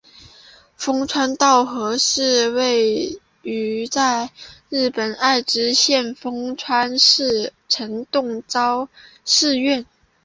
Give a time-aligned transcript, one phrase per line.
[0.77, 3.21] 丰川稻荷是位
[3.91, 4.31] 在
[4.67, 8.89] 日本爱知县丰川市的曹洞宗
[9.23, 9.85] 寺院。